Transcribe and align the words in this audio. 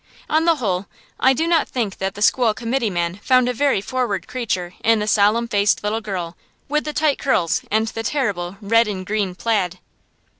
On 0.27 0.45
the 0.45 0.55
whole, 0.55 0.87
I 1.19 1.31
do 1.33 1.45
not 1.45 1.69
think 1.69 1.99
that 1.99 2.15
the 2.15 2.23
School 2.23 2.55
Committeeman 2.55 3.19
found 3.21 3.47
a 3.47 3.53
very 3.53 3.81
forward 3.81 4.27
creature 4.27 4.73
in 4.83 4.97
the 4.97 5.05
solemn 5.05 5.47
faced 5.47 5.83
little 5.83 6.01
girl 6.01 6.35
with 6.67 6.85
the 6.85 6.91
tight 6.93 7.19
curls 7.19 7.61
and 7.69 7.87
the 7.89 8.01
terrible 8.01 8.57
red 8.61 8.87
and 8.87 9.05
green 9.05 9.35
"plaid." 9.35 9.77